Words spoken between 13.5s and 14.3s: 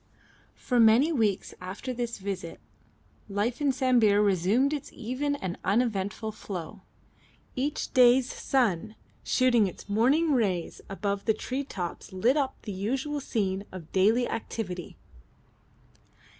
of daily